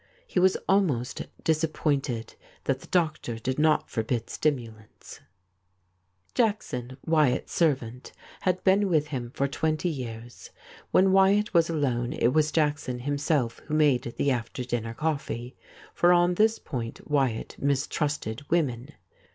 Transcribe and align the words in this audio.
He 0.25 0.39
was 0.39 0.57
almost 0.67 1.27
disappointed 1.43 2.33
that 2.63 2.79
the 2.79 2.87
doctor 2.87 3.37
did 3.37 3.59
not 3.59 3.87
forbid 3.87 4.31
stimulants. 4.31 5.19
Jackson, 6.33 6.97
W)^att's 7.07 7.51
servant, 7.51 8.11
had 8.39 8.63
been 8.63 8.89
with 8.89 9.09
him 9.09 9.29
for 9.29 9.47
twenty 9.47 9.89
years. 9.89 10.49
When 10.89 11.11
Wyatt 11.11 11.53
was 11.53 11.69
alone 11.69 12.13
it 12.13 12.29
was 12.29 12.51
Jack 12.51 12.77
38 12.77 12.77
THIS 12.77 12.81
IS 12.81 12.87
ALL 12.87 12.93
son 12.93 12.99
himself 13.05 13.59
who 13.67 13.73
made 13.75 14.13
the 14.17 14.31
after 14.31 14.63
dinner 14.63 14.95
coffee— 14.95 15.55
for 15.93 16.11
on 16.11 16.33
this 16.33 16.57
point 16.57 16.99
M^yatt 17.07 17.59
mistrusted 17.59 18.41
women. 18.49 18.89